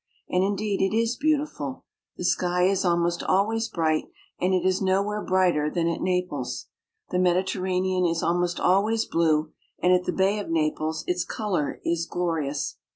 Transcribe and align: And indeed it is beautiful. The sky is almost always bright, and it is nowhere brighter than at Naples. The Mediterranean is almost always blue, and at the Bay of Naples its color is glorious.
And 0.29 0.43
indeed 0.43 0.81
it 0.81 0.97
is 0.97 1.15
beautiful. 1.15 1.85
The 2.17 2.23
sky 2.23 2.63
is 2.63 2.83
almost 2.83 3.21
always 3.21 3.69
bright, 3.69 4.05
and 4.39 4.51
it 4.51 4.65
is 4.65 4.81
nowhere 4.81 5.21
brighter 5.21 5.69
than 5.69 5.87
at 5.87 6.01
Naples. 6.01 6.69
The 7.11 7.19
Mediterranean 7.19 8.07
is 8.07 8.23
almost 8.23 8.59
always 8.59 9.05
blue, 9.05 9.53
and 9.77 9.93
at 9.93 10.05
the 10.05 10.11
Bay 10.11 10.39
of 10.39 10.49
Naples 10.49 11.03
its 11.05 11.23
color 11.23 11.79
is 11.83 12.07
glorious. 12.07 12.77